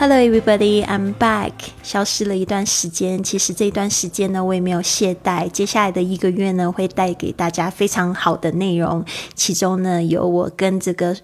[0.00, 0.84] Hello, everybody!
[0.84, 1.50] I'm back.
[1.82, 5.48] 消失了一段时间，其实这段时间呢，我也没有懈怠。
[5.48, 9.04] 接下来的一个月呢，会带给大家非常好的内容，
[9.34, 11.16] 其中呢，有我跟这个。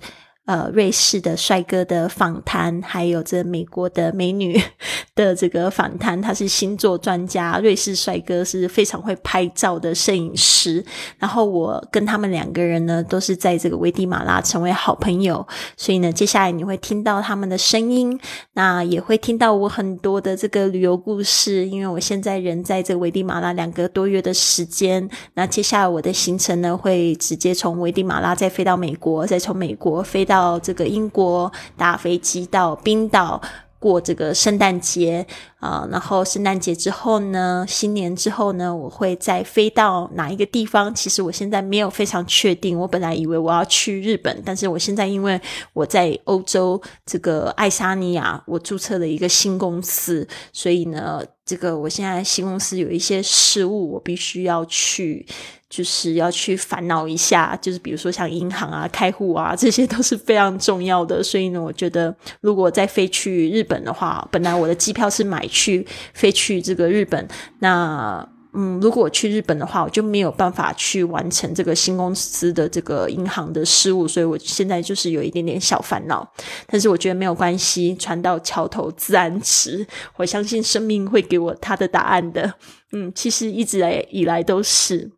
[0.46, 4.60] 呃，瑞士的帅哥的访谈，还有这美国的美女
[5.16, 10.84] 的这个访谈，他是星座专家，瑞士帅哥是非常会拍照的摄影师。
[11.18, 15.46] 然后我跟他们两个人呢，都是在这个危地马拉成为好朋友，
[15.78, 18.20] 所以呢，接下来你会听到他们的声音，
[18.52, 21.66] 那也会听到我很多的这个旅游故事。
[21.66, 30.33] 因为我现在人在这个危地马拉两个多月的时间，那接下来我的行程呢，会直接从危地马拉再飞到美国，再从美国飞到。
[30.34, 33.40] 到这个英国打飞机到冰岛
[33.78, 35.24] 过这个圣诞节
[35.60, 40.92] 啊，然后圣诞节之后呢，新年之后呢，我会再飞到哪一个地方？
[40.92, 42.76] 其实我现在没有非常确定。
[42.76, 45.40] 我本来以为我要去日本，但是我现在因为
[45.72, 55.26] 我在欧洲这个爱沙尼亚，我注册了一个新公司，所以呢，这个我现在新公司有一些事务，我必须要去。
[55.74, 61.20] 就是要去烦恼一下，就是比如说像银行啊、开户啊，这些都是非常重要的。
[61.20, 67.26] 所以呢，我觉得如果再飞去日本的话，本来我的机票是买去飞去这个日本，
[67.58, 76.24] 那嗯，如果我去日本的话，我就没有办法去完成这个新公司的这个银行的事务，所以我现在就是有一点点小烦恼。
[76.68, 82.54] 但是我觉得没有关系，船到桥头自然直，我相信生命会给我他的答案的。
[82.92, 85.10] 嗯，其实一直来以来都是。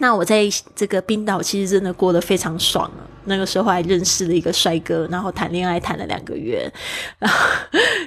[0.00, 3.06] 那我在这个冰岛其实真的过得非常爽了。
[3.26, 6.68] 那个时候还认识了一个帅哥，然后谈恋爱谈了两个月。
[7.18, 7.38] 然 后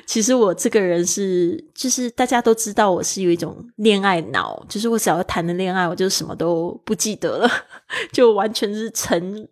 [0.07, 7.49] 其实我这个人是，就是大家都知道我是有一种恋爱脑，就是我只要谈了恋爱，我就什么都不记得了，
[8.11, 9.47] 就完全是沉，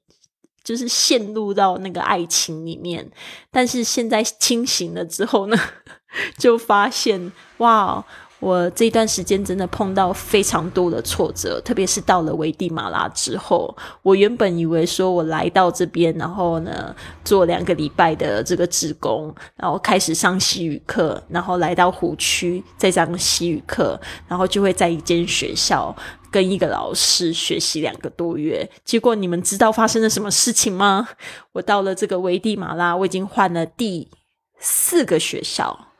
[0.63, 3.07] 就是陷入到那个爱情里面。
[3.51, 5.57] 但是现在清醒了之后呢，
[6.39, 8.03] 就发现哇。
[8.41, 16.93] 我这段时间真的碰到非常多的挫折，特别是到了危地马拉之后，我原本以为说我来到这边，然后呢
[17.23, 25.95] 做两个礼拜的这个职工，然后开始上西语课，然后来到湖区再上西语课，然后就会在一间学校
[26.31, 28.67] 跟一个老师学习两个多月。
[28.83, 31.07] 结果你们知道发生了什么事情吗？
[31.51, 34.09] 我到了这个危地马拉，我已经换了第
[34.57, 35.90] 四个学校。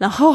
[0.00, 0.34] 然后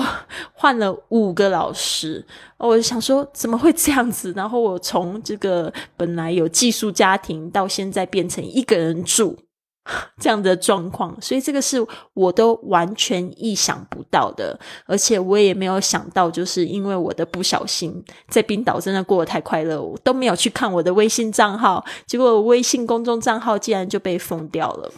[0.53, 2.23] 换了五个老师，
[2.59, 4.31] 我就想说怎么会这样子？
[4.35, 9.35] 然后我从这个本来有寄宿家庭，到现在变成一个人住
[10.21, 11.83] 这样的状况，所以这个是
[12.13, 24.91] 我都完全意想不到的，而且我也没有想到，就是因为我的不小心，在冰岛真的过得太快乐，我都没有去看我的微信账号，结果微信公众账号竟然就被封掉了。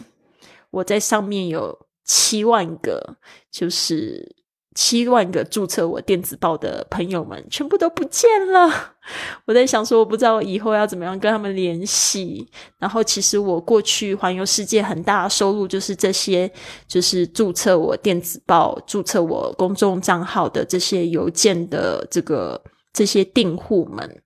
[0.72, 3.16] 我在上面有七万个，
[3.50, 4.36] 就是。
[4.80, 8.94] 七万个注册我电子报的朋友们全部都不见了。
[9.44, 12.48] 我在想说，我不知道以后要怎么样跟他们联系。
[12.78, 16.48] 然后，其实我过去环游世界很大的收入就是这些，
[16.86, 22.62] 就是注册我电子报、注册我公众账号的这些邮件的这个
[22.92, 24.22] 这些订户们。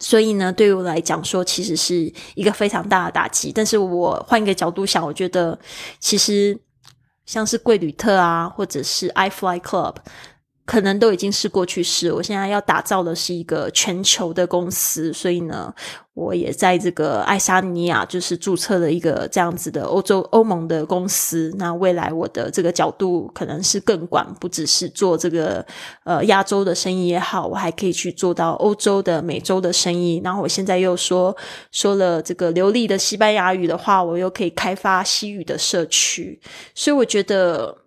[0.00, 3.52] 所以呢，对于我来讲说，其实是一个非常大的打击。
[3.54, 5.58] 但是我换一个角度想，我觉得
[6.00, 6.58] 其实。
[7.26, 9.96] 像是贵旅特啊，或者是 iFly Club。
[10.66, 12.12] 可能都已经是过去式。
[12.12, 15.72] 我现在要打造的是一个全球的公司，所以呢，
[16.12, 21.54] 我也在这个爱沙尼亚就是注册了一个这样子的欧洲欧盟的公司。
[21.56, 25.64] 那未来我的这个角度可能是更广，不只是做这个
[26.02, 30.20] 呃亚洲的生意也好，我还可以去做到欧洲的、美洲的生意。
[30.24, 31.36] 然后我现在又说
[31.70, 36.40] 说了这个流利的西班牙语的话，我又可以开发西语的社区。
[36.74, 37.78] 所以我觉得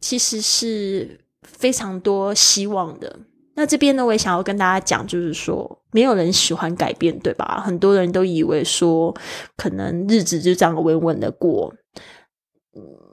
[0.00, 1.23] 其实是。
[1.44, 3.20] 非常多希望的。
[3.54, 7.62] 那这边呢，我也想要跟大家讲，就是说，没有人喜欢改变，对吧？
[7.64, 9.14] 很多人都以为说，
[9.56, 11.72] 可能日子就这样稳稳的过。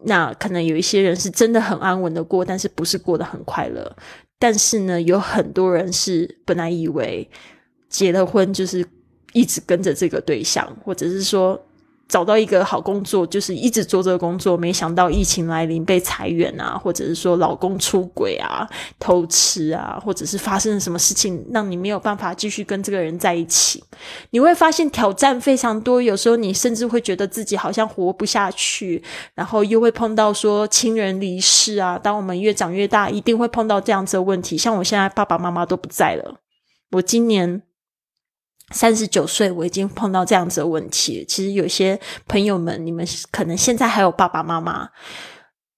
[0.05, 3.95] 那可能有一些人是真的很安稳的过，但是不是过得很快乐。
[4.39, 7.29] 但是呢，有很多人是本来以为
[7.87, 8.83] 结了婚就是
[9.33, 11.61] 一直跟着这个对象，或者是说。
[12.11, 18.67] 找到一个好工作，就是一直做这个工作，没想到疫情来临被裁员啊，或者是说老公出轨啊、
[18.99, 23.81] 偷吃啊，或者是发生了什么事情让你没有办法继续跟这个人在一起，
[24.31, 26.01] 你会发现挑战非常多。
[26.01, 29.01] 有时候你甚至会觉得自己好像活不下去，
[29.33, 31.97] 然后又会碰到说亲人离世啊。
[31.97, 34.57] 当我们越长越大，一定会碰到这样子的问题。
[34.57, 36.35] 像我现在爸爸妈妈都不在了，
[36.91, 37.61] 我今年。
[38.71, 41.25] 三十九岁，我已经碰到这样子的问题。
[41.27, 44.89] 其实有些朋友们，你们可能现在还有爸爸妈妈，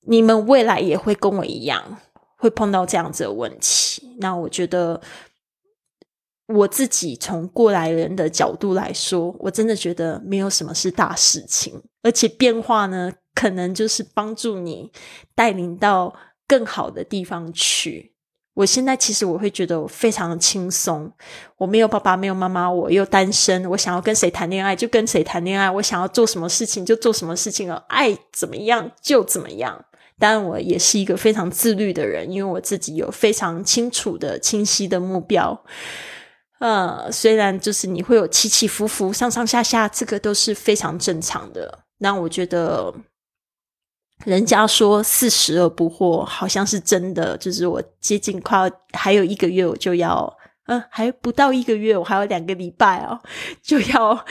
[0.08, 1.98] 你们未来也会跟我一样，
[2.38, 4.16] 会碰到这样子的问题。
[4.20, 5.02] 那我觉得，
[6.48, 14.92] 我自己从过来人的角度来说，我真的觉得没有什么是大事情，而且变化呢，可能就是帮助你
[15.34, 16.14] 带领到
[16.48, 18.13] 更好的地方去。
[18.54, 21.12] 我现在其实我会觉得我非常的轻松，
[21.58, 29.84] 我没有爸爸，没有妈妈，我又单身，我想要跟谁谈恋爱就跟谁谈恋爱，我想要做什么事情就做什么事情了，爱怎么样就怎么样。
[30.20, 35.60] 当然，我也是一个非常自律的人，因为我自己有非常清楚的、清晰的目标。
[36.60, 41.80] 呃，虽然就是你会有起起伏伏、上上下下，这个都是非常正常的。
[41.98, 42.94] 那我觉得。
[44.26, 47.38] 人家说四十而不惑，好像是真的。
[47.38, 50.32] 就是我接近快要还有一个月，我就要，
[50.68, 53.20] 嗯，还不到一个月，我还有两个礼拜哦，
[53.62, 54.26] 就要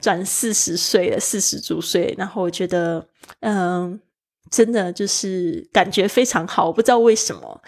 [0.00, 2.14] 转四十岁了，四十周岁。
[2.18, 3.06] 然后我觉得，
[3.40, 4.00] 嗯，
[4.50, 7.62] 真的就是感觉非常好，我不知道为什么，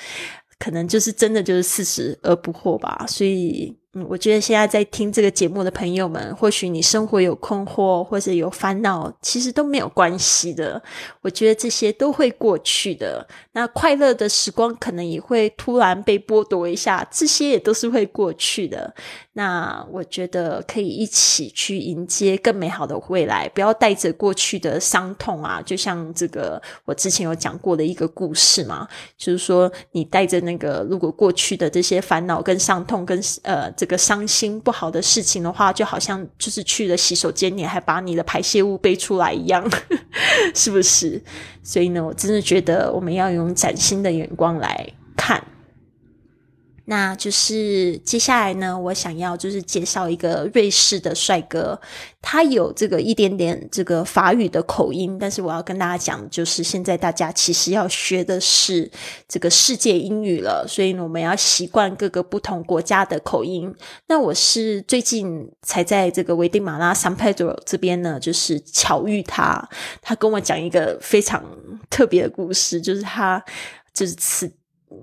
[0.59, 3.82] 可能就是真的就是四十而不惑吧，所以。
[3.95, 10.83] 嗯，我觉得现在在听这个节目的朋友们，或许你生活有困惑或者有烦恼，其实都没有关系的。
[11.21, 13.29] 我觉得这些都会过去的。
[13.53, 18.95] 那快乐的时光可能也会突然被剥夺一下，这些也都是会过去的。
[19.35, 25.61] 那我觉得可以一起去迎接更美好的未来，不要带着过去的伤痛啊。
[25.61, 33.71] 就像这个我之前有讲过的一个故事嘛，就是说你带着那个如果过去的这些烦恼跟伤痛跟呃。
[33.83, 39.69] 这个伤心不好的事情的话，就好像就是去了洗手间，你还把你的排泄物背出来一样，
[40.55, 41.21] 是不是？
[41.65, 45.43] 所以呢，我真的觉得我们要用崭新的眼光来看。
[46.87, 51.81] 那就是接下来呢，我想要就是介绍一个瑞士的帅哥，
[52.21, 58.91] 他有这个一点点这个法语的口音，但是我要跟大家讲，就是现在大家其实要学的是
[59.29, 63.73] 这个世界英语了，所以，我们要习惯各个不同国家的口音。
[64.09, 69.69] 那我是最近才在这个危地马拉 San Pedro 这边呢，就是巧遇他，
[70.01, 71.45] 他跟我讲一个非常
[71.89, 73.43] 特别的故事，就是他
[73.95, 74.53] 就是此。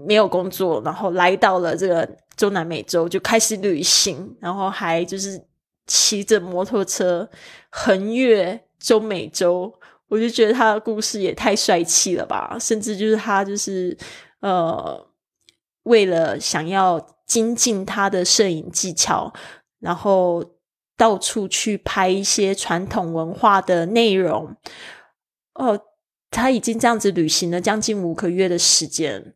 [0.05, 5.41] 没有工作，然后来到了这个中南美洲，就开始旅行，然后还就是
[5.87, 7.29] 骑着摩托车
[7.69, 9.73] 横越中美洲。
[10.07, 12.57] 我就觉得他的故事也太帅气了吧！
[12.59, 13.95] 甚至就是他就是
[14.39, 15.07] 呃，
[15.83, 19.31] 为了想要精进他的摄影技巧，
[19.79, 20.43] 然后
[20.97, 24.55] 到处去拍一些传统文化的内容。
[25.53, 25.79] 哦，
[26.31, 29.35] 他已经这样子旅行了将近五个月的时间。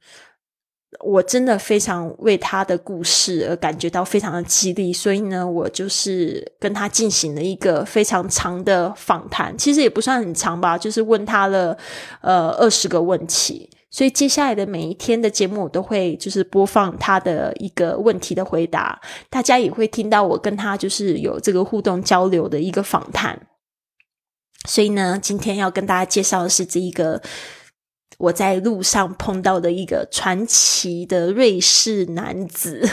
[1.00, 11.78] 我真的非常为他的故事而感觉到非常的激励，所以呢，我就是跟他进行了一个非常长的访谈，其实也不算很长吧，就是问他了
[12.22, 13.69] 呃二十个问题。
[13.90, 23.39] 所以接下来的每一天的节目，我都会就是播放他的一个问题的回答，大家也会听到我跟他就是有这个互动交流的一个访谈。
[24.67, 27.22] 所以呢，今天要跟大家介绍的是这一个。
[28.17, 32.88] 我在路上碰到的一个传奇的瑞士男子，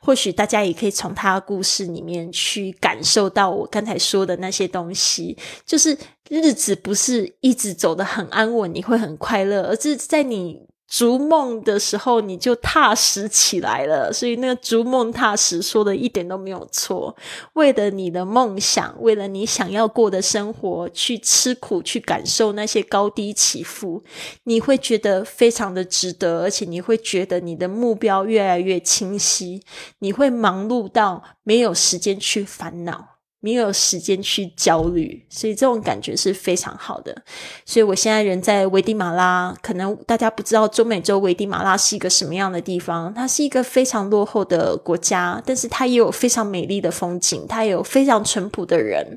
[0.00, 5.96] 或许大家也可以从他的故事里面去感受到我刚才说的那些东西，就是
[6.28, 10.66] 日子不是一直走得很安稳，你会很快乐，而是在你。
[10.88, 14.12] 逐梦的时候，你就踏实起来了。
[14.12, 17.16] 所以那个逐梦踏实说的一点都没有错。
[17.54, 24.02] 为了你的梦想，为了你想要过的生活，去吃苦，去感受那些高低起伏，
[24.44, 29.62] 你会觉得非常的值得，而且你会觉得你的目标越来越清晰。
[29.98, 33.15] 你会忙碌到没有时间去烦恼。
[33.46, 37.16] 没有时间去焦虑，所以这种感觉是非常好的。
[37.64, 43.14] 所以我现在人在危地马拉，可能大家不知道中美洲危地马拉是一个什么样的地方。
[43.14, 49.16] 它是一个非常落后的国家，但是它也有非常美丽的风景，它有非常淳朴的人。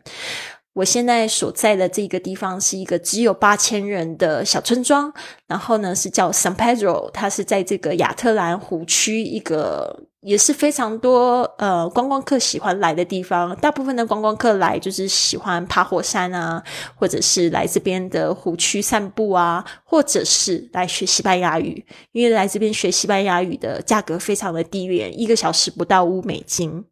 [0.74, 5.12] 我现在所在的这个地方是一个只有八千人的小村庄，
[5.48, 13.56] 然后呢是叫 San Pedro，它是在这个亚特兰湖区一个也是非常多呃观光客喜欢来的地方。
[13.58, 16.62] 大部分的观光客来就是喜欢爬火山啊，
[16.96, 21.86] 或者是来这边的湖区散步啊，或者是来学西班牙语。
[22.12, 26.84] 因为来这边学西班牙语的价格非常的低廉，一个小时不到五美金。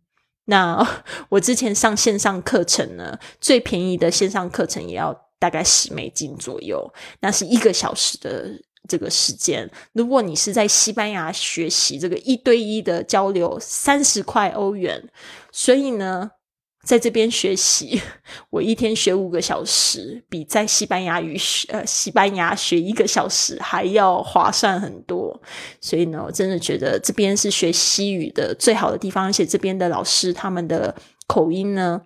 [0.45, 0.87] 那
[1.27, 8.51] 我之前上线上课程呢，最便宜的线上课程也要大概十美金左右，那是一个小时的。
[8.87, 15.03] 这个时间，如果你是在西班牙学习这个一对一的交流，三十块欧元。
[15.51, 16.31] 所以呢，
[16.85, 18.01] 在这边学习，
[18.49, 25.41] 我一天学五个小时，比在西班牙语学呃西班牙学一个小时还要划算很多。
[25.81, 30.95] 所以呢，我真的觉得这边是学西语的最好的地方，而且这边的老师他们的
[31.27, 32.01] 口音呢。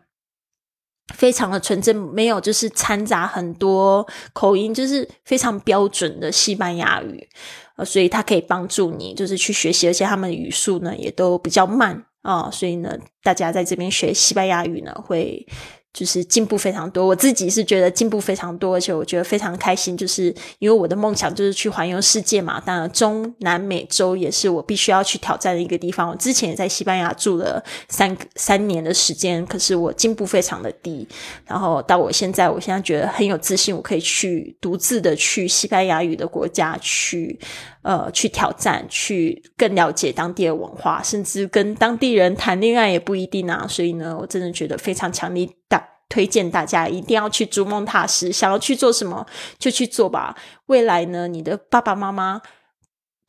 [1.13, 7.27] 非常的纯正，没有就是掺杂很多口音，就是非常标准的西班牙语，
[7.75, 15.45] 呃，所以它可以帮助你就是去学习，而且他们语速呢也都比较慢啊，所以呢，大家在这边学西班牙语呢会。
[15.93, 22.61] 就是进步非常多，我自己是觉得进步非常多，而且我觉得非常开心，就是因为我的梦想就是去环游世界嘛。
[22.65, 26.09] 当然，中南美洲也是我必须要去挑战的一个地方。
[26.09, 31.05] 我之前也在西班牙住了三三年的时间，可是我进步非常的低。
[31.45, 37.37] 然后到我现在，我现在觉得很有自信，我可以去独自的去西班牙语的国家去，
[37.83, 43.65] 呃，去挑战，去更了解当地的文化，甚至跟当地人谈恋爱也不一定啊。
[43.67, 45.81] 所以呢，我真的觉得非常强力的。
[46.11, 49.25] 推荐大家一定要去逐梦踏实，想要去做什么
[49.57, 50.35] 就去做吧。
[50.65, 52.41] 未来呢，你的爸爸妈妈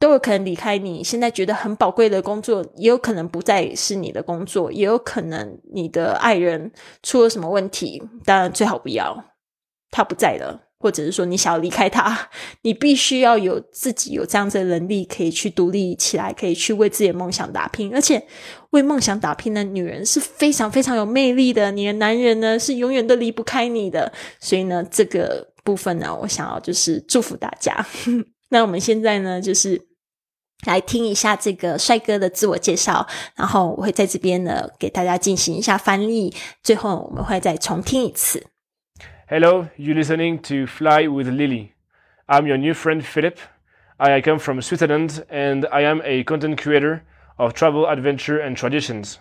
[0.01, 6.73] 都有可能离开你，现在觉得很宝贵的工作，也有可能不再是你的工作，也有可能你的爱人
[7.05, 8.03] 出了什么问题。
[8.25, 9.27] 当然最好不要，
[9.93, 10.61] 他不在了。
[10.83, 12.29] 或者是说你想要离开他，
[12.63, 17.95] 你必须要有自己有这样子的能力，可以去独立起来，可以去为自己的梦想打拼。
[17.95, 18.21] 而且
[18.71, 24.13] 为梦想打拼的女人是非常非常有魅力的，你的男人呢是永远都离不开你的。
[24.41, 27.87] 所以呢，这个部分呢，我想要就是祝福大家。
[28.51, 29.81] 那我们现在呢，就是
[30.67, 38.45] 来听一下这个帅哥的自我介绍，然后我会在这边呢给大家进行一下翻译，最后我们会再重听一次。
[39.35, 41.73] Hello, you're listening to Fly with Lily.
[42.29, 43.39] I'm your new friend Philip.
[43.99, 47.03] I come from Switzerland and I am a content creator
[47.39, 49.21] of travel, adventure, and traditions.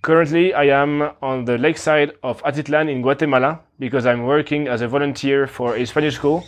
[0.00, 4.88] Currently, I am on the lakeside of Atitlan in Guatemala because I'm working as a
[4.88, 6.42] volunteer for a Spanish school,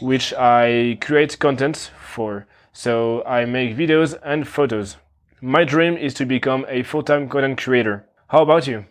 [0.00, 2.46] which I create content for.
[2.72, 4.98] So I make videos and photos.
[5.40, 8.06] My dream is to become a full time content creator.
[8.28, 8.84] How about you?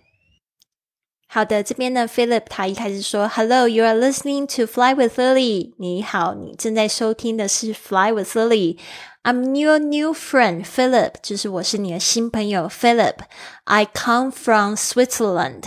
[1.30, 5.74] 好的，这边呢，Philip 他一开始说，Hello, you are listening to Fly with Lily。
[5.76, 15.64] 你好，你正在收听的是 Fly with Lily。I'm your new friend, Philip，就是我是你的新朋友 Philip。I come from Switzerland。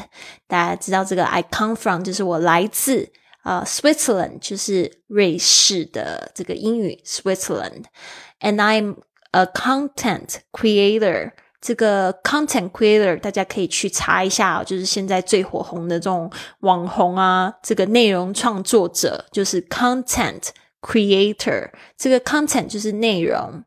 [0.47, 3.11] 大家知道这个 I come from 就是我来自
[3.41, 8.95] 啊、uh,，Switzerland 就是瑞士的这个英语 Switzerland。And I'm
[9.31, 11.33] a content creator。
[11.64, 16.30] 这个 content creator 大家可以去查一下，就是现在最火红的这种
[16.60, 20.42] 网红啊，这个内容创作者就是 content
[20.82, 21.70] creator。
[21.96, 23.64] 这个 content 就是内容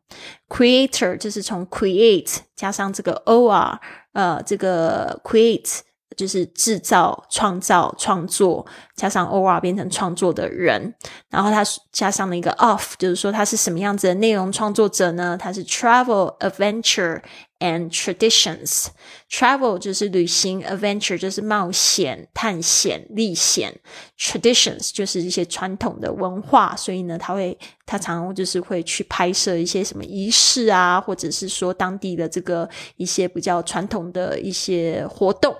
[0.48, 3.76] ，creator 就是从 create 加上这个 or，
[4.12, 5.80] 呃，这个 create。
[6.16, 10.92] 就是制造、创造、创作，加上 or 变成创作的人，
[11.30, 11.62] 然后他
[11.92, 15.38] 加上了一个 of，就是说他是什么样子的内容创作者呢？
[15.40, 17.22] 他是 travel adventure
[17.60, 18.86] and traditions。
[19.30, 23.78] travel 就是旅行，adventure 就是冒险、探险、历险
[24.18, 26.74] ，traditions 就是一些传统的文化。
[26.76, 35.54] 所以呢，他会他常常就是会去拍摄一些什么仪式啊，或者是说当地的这个一些比较传统的一些活动。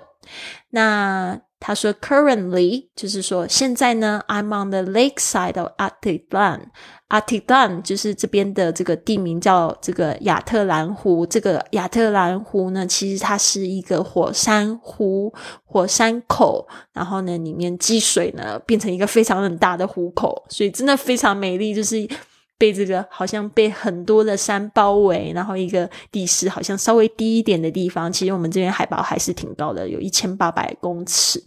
[0.71, 6.61] 那他说，currently 就是说现在呢，I'm on the lake side of Atitlan。
[7.09, 11.25] Atitlan 就是这边的这个地名叫这个亚特兰湖。
[11.25, 15.33] 这个亚特兰湖呢，其实它是一个火山湖、
[15.65, 22.07] 火山口，然后呢，里面积水呢变成一个非常很大的湖口，所以真的非常美丽，就是。
[22.59, 31.43] 被这个好像被很多的山包围，然后一个地势好像稍微低一点的地方，其实我们这边海拔还是挺高的，有一千八百公尺。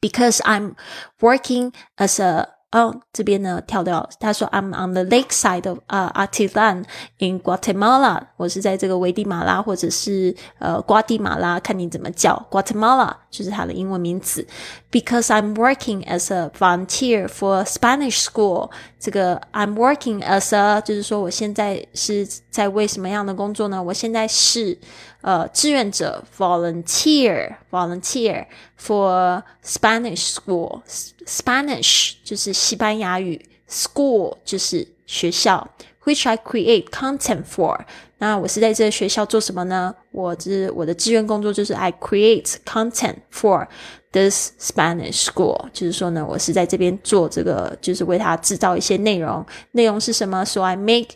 [0.00, 0.74] Because I'm
[1.18, 6.83] working as a 哦，这边呢跳掉，他说 I'm on the lake side of 啊 Atitlan
[7.17, 14.45] in Guatemala，我是在这个危地马拉或者是呃瓜地马拉，看你怎么叫 Guatemala，就是它的英文名字。
[14.91, 18.69] Because I'm working as a volunteer for Spanish school，
[18.99, 23.81] 这个 I'm working as a 就是说我现在是在为什么样的工作呢？
[23.81, 24.77] 我现在是
[25.23, 28.45] 呃志愿者 volunteer volunteer
[28.79, 30.81] for Spanish school
[31.25, 35.67] Spanish 就是西班牙语，school 就是学校，
[36.03, 37.79] which I create content for。
[38.21, 39.95] 那我是在这个学校做什么呢？
[40.11, 43.65] 我这我的志愿工作就是 I create content for
[44.11, 45.69] this Spanish school。
[45.71, 49.45] 就是说呢，我是在这边做这个，就是为他制造一些内容。
[49.71, 50.43] 内容是什么？
[50.43, 51.11] So I make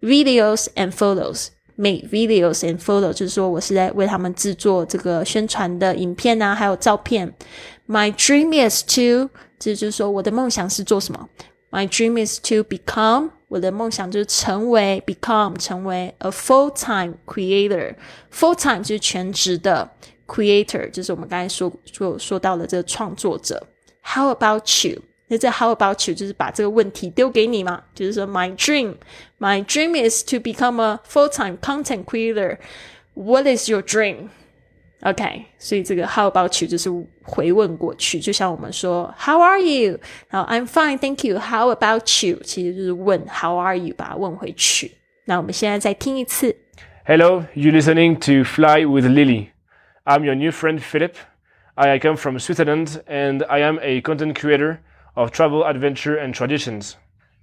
[0.00, 1.48] videos and photos。
[1.78, 7.34] Make videos and photos，就是说我是在为他们制作这个宣传的影片啊，还有照片。
[7.88, 9.28] My dream is to
[9.58, 11.28] 这就是说，我的梦想是做什么？
[11.72, 19.90] My dream is to become，我的梦想就是成为 become 成为 a full time creator。Full time 就是全职的
[20.28, 23.66] creator，就是我们刚才说说说到了这个创作者。
[24.02, 25.02] How about you？
[25.28, 27.82] 那这 How about you 就是把这个问题丢给你嘛？
[27.94, 36.60] 就是说，My dream，My dream is to become a full time content creator。What is your dream？OK，所以这个 How about
[36.60, 36.90] you 就是
[37.22, 39.98] 回问过去，就像我们说 How are you？
[40.28, 41.38] 然后 I'm fine, thank you.
[41.38, 42.38] How about you？
[42.42, 43.94] 其实就是问 How are you？
[43.96, 44.92] 把它问回去。
[45.26, 46.54] 那我们现在再听一次。
[47.06, 49.48] Hello, you listening to Fly with Lily.
[50.04, 51.12] I'm your new friend Philip.
[51.74, 54.78] I come from Switzerland and I am a content creator
[55.19, 56.95] of travel, adventure, and traditions.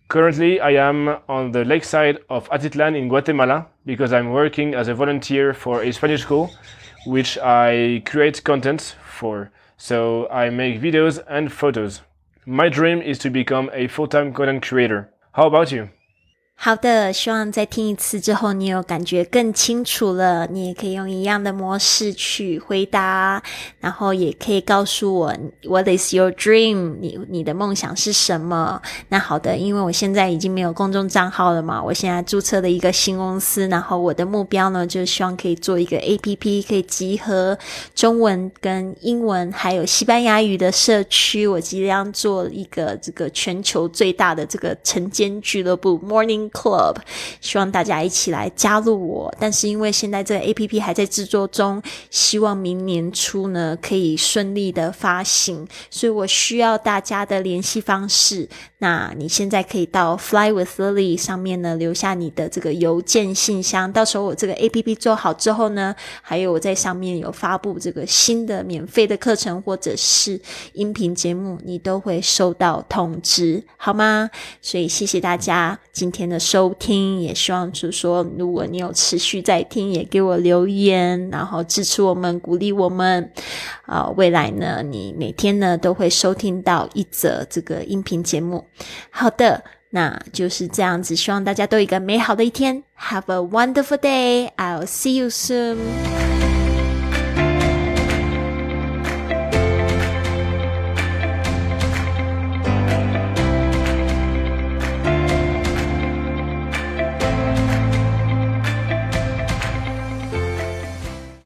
[0.09, 4.95] Currently, I am on the lakeside of Atitlan in Guatemala because I'm working as a
[4.95, 6.51] volunteer for a Spanish school
[7.05, 9.51] which I create content for.
[9.77, 12.01] So I make videos and photos.
[12.47, 15.11] My dream is to become a full time content creator.
[15.33, 15.91] How about you?
[16.59, 20.47] 好的，希望在听一次之后，你有感觉更清楚了。
[20.49, 23.41] 你也可以用一样的模式去回答，
[23.79, 26.97] 然后也可以告诉我 What is your dream？
[26.99, 28.81] 你你的梦想是什么？
[29.11, 37.57] 那好的，因为我现在已经没有公众账号了嘛，我现在注册了一个新公司，然后我的目标呢，就是希望可以做一个 A P P，可以集合
[37.95, 41.47] 中文跟英文还有西班牙语的社区。
[41.47, 46.46] 我即将做一个这个全球最大的这个晨间俱乐部 Morning。
[46.51, 46.97] Club，
[47.41, 49.35] 希望大家一起来加入我。
[49.39, 58.49] 但是因为现在这个 A P P 还在制作中，希望明年初呢可以顺利的发行，所以我需要大家的联系方式。
[58.79, 70.41] 那你现在可以到 Fly with Lily 上面呢留下你的这个邮件信箱，到时候我这个 A P P 做好之后呢，还有我在上面有发布这个新的免费的课程或者是
[70.75, 74.31] 音频节目，你都会收到通知，好吗？
[74.61, 76.36] 所以谢谢大家今天的。
[76.39, 83.31] 收听，也希望就是说，如果你有持续在听，也给我留言，然后支持我们，鼓励我们。
[83.87, 88.67] 啊，未来呢，你每天呢都会收听到一则这个音频节目。
[89.11, 92.83] 好的，那就是这样子，希望大家都有一个美好的一天。
[92.99, 94.51] Have a wonderful day.
[94.57, 96.46] I'll see you soon.